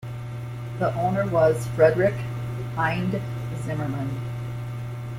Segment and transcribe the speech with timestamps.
[0.79, 2.15] The owner was Frederick
[2.75, 3.21] Hinde
[3.63, 4.09] Zimmerman.